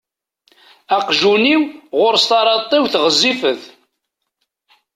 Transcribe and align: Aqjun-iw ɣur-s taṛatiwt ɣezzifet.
Aqjun-iw 0.97 1.63
ɣur-s 1.99 2.23
taṛatiwt 2.29 2.93
ɣezzifet. 3.03 3.63